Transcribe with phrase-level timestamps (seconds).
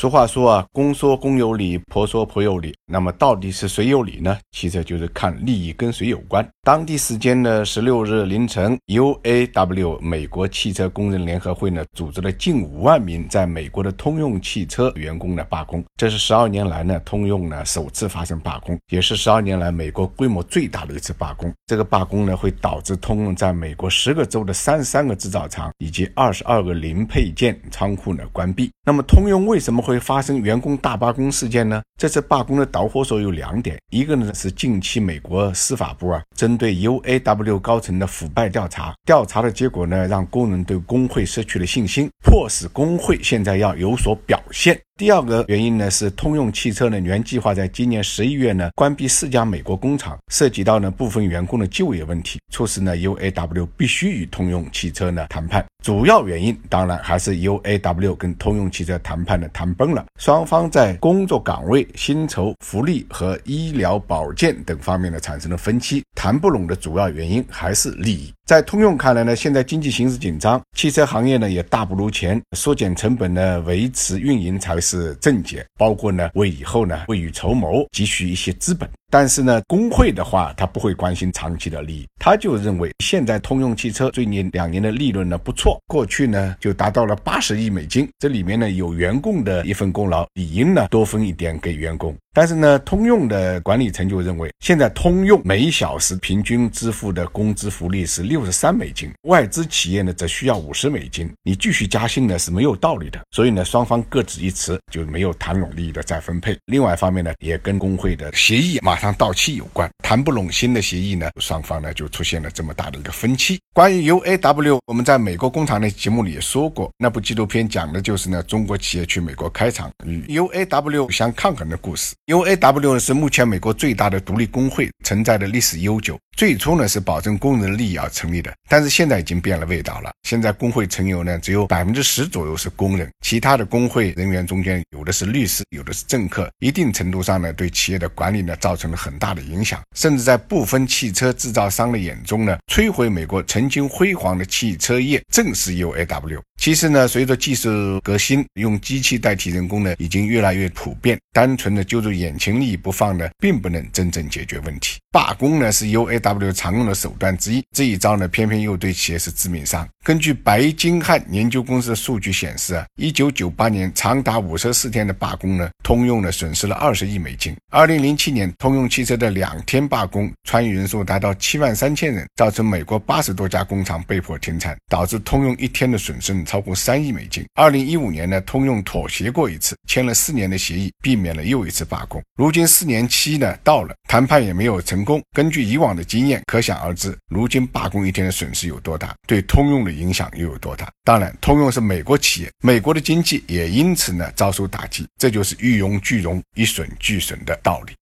[0.00, 2.74] 俗话说啊，公说公有理，婆说婆有理。
[2.90, 4.34] 那么到底是谁有理呢？
[4.50, 6.48] 其实就是看利益跟谁有关。
[6.62, 15.84] 当地时间呢，十六日凌晨，UAW 美国汽车工人联合会呢，组织了近五万名在美国的通用汽车员工的罢工。
[15.98, 21.52] 这是十二年来呢，通用呢首次发生罢工，也是十二年来美国规模最大的一次罢工。
[21.66, 28.70] 这个罢工呢，会导致通用在美国十个州的三十三个制造厂以及二十二个零配件仓库呢关闭。
[28.82, 31.82] 那么通用为什么会会发生员工大罢工事件呢？
[31.98, 44.80] 这次罢工的导火索有两点，一个呢是近期美国司法部啊针对 UAW 高层的腐败调查，调查的结果呢让工人对工会失去了信心，迫使工会现在要有所表现。
[45.00, 55.64] 第二个原因呢是通用汽车呢原计划在今年十一月呢关闭四家美国工厂，涉及到呢部分员工的就业问题，促使呢 UAW 必须与通用汽车呢谈判。
[55.82, 68.30] 主要原因当然还是 UAW 跟通用汽车谈判的谈崩了，双方在工作岗位、薪酬、福利和医疗保健等方面呢产生了分歧，谈不拢的主要原因还是利益。
[68.44, 78.86] 在通用看来呢，现在经济形势紧张，汽车行业呢也大不如前，缩减成本呢，维持运营才是正解，包括呢为以后呢未雨绸缪，急需一些资本。
[79.10, 92.16] 但是呢，工会的话，他不会关心长期的利益，他就认为现在通用汽车最近两年的利润呢不错，过去呢就达到了八十亿美金，这里面呢有员工的一份功劳，理应呢多分一点给员工。
[92.32, 103.18] 但是呢，通用的管理层就认为，现在通用每小时平均支付的工资福利是六十三美金，外资企业呢则需要五十美金，你继续加薪呢是没有道理的。
[103.32, 106.56] 所以呢，双方各执一词，就没有谈拢利益的再分配。
[106.66, 113.58] 另外一方面呢，也跟工会的协议嘛上到期有关，谈不拢新的协议呢，双方呢就出现了这么大的一个分歧。
[113.80, 122.14] 关于 UAW，我们在美国工厂的节目里也说过，那部纪录片讲的就是呢中国企业去美国开厂与 UAW 相抗衡的故事。
[122.26, 126.18] UAW 是目前美国最大的独立工会，存在的历史悠久。
[126.36, 130.10] 最初呢是保证工人利益而成立的，但是现在已经变了味道了。
[130.24, 146.40] 现在工会成员呢只有百分之十左右是工人，其他的工会人员中间有的是律师，有的是政客，一定程度上呢对企业的管理呢造成了很大的影响，甚至在部分汽车制造商的眼中呢，摧毁美国曾经辉煌的汽车业正是 UAW。
[146.60, 147.70] 其实呢，随着技术
[148.04, 154.98] 革新，用机器代替人工呢已经越来越普遍，单纯的揪住眼前利益不放呢，并不能真正解决问题。
[155.10, 159.88] 罢工呢是 UAW 常用的手段之一，这一招呢偏偏又对企业是致命伤。
[160.04, 167.56] 根据白金汉研究公司的数据显示啊，一九九八年长达五十四天的罢工呢，通用呢损失了二十亿美金。
[167.70, 177.44] 二零零七年，通用汽车的两天罢工，参与人数达到七万三千人，造成美国八十多家工厂被迫停产，导致通用一天的损失超过三亿美金。
[177.54, 182.22] 二零一五年呢，通用妥协过一次，签了四年的协议，避免了又一次罢工。
[182.36, 185.00] 如今四年期呢到了，谈判也没有成。
[185.04, 190.86] 功根据以往的经验，可想而知，如今罢工一天的损失有多大，对通用的影响又有多大？
[191.04, 197.88] 当然，通用是美国企业，美国的经济也因此呢遭受打击，这就是一荣俱荣，一损俱损的道理。